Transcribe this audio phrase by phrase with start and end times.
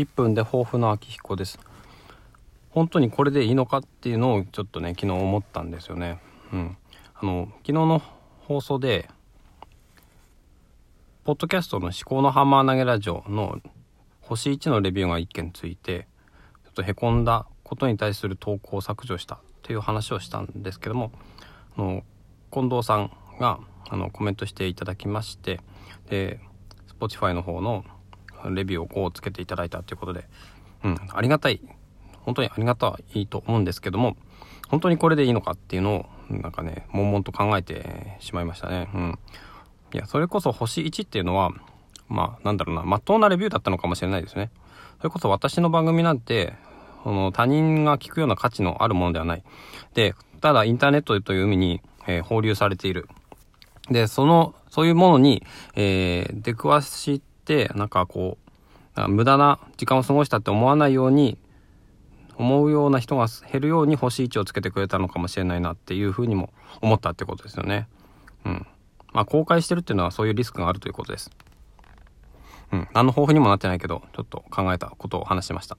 [0.00, 1.58] 1分で豊富な秋彦です。
[2.70, 6.20] 本当にこれでいいのかっていうのをちょっとね、昨日思ったんですよね。
[6.52, 6.76] うん。
[7.14, 8.02] あの、昨日の
[8.46, 9.08] 放送で、
[11.24, 13.60] ポッドキャストの思考のハンマー投げラジオの
[14.22, 16.06] 星1のレビューが1件ついて、
[16.64, 21.12] ちょっとへこんだことに対する投稿を削除したという話をしたんですけども、
[21.76, 22.02] あの
[22.50, 25.60] 近藤さんがあのコメントしていただきまして
[26.08, 26.40] で
[26.98, 27.84] Spotify の方の
[28.50, 30.24] レビューをこうつけていただいたということで、
[30.84, 31.60] うん、ありがたい
[32.20, 34.16] 本当にありがたいと思うんですけども
[34.68, 38.88] 本当にこれでいいのかっていうのをなんかね悶々と考えてしまいましたね。
[38.94, 39.18] うん、
[39.92, 41.52] いやそれこそ星1っていうのは
[42.08, 44.50] まあなんだろうなまっとうなレビューだったのかもしれないですね。
[44.98, 46.54] それこそ私の番組なんて
[47.02, 49.42] その他人が聞くような価値のあるものではない。
[49.94, 53.08] で、ただインターネットという海に、えー、放流されている。
[53.90, 58.41] で、その、そういうものに、えー、出くわして、なんかこう、
[59.08, 61.38] 無駄な時間を過ごしたって思わないように、
[62.36, 67.88] 思うような人が減るように星1をつけてくれたのかもしれないなっていうふうにも思ったってことですよね。
[68.44, 68.66] うん。
[69.12, 71.30] まあ、公開してるっていうのはそういうリスクがあるということです。
[72.72, 72.88] うん。
[72.94, 75.76] 何の抱負にもなってないけど、ちょっと考えたことを話しました。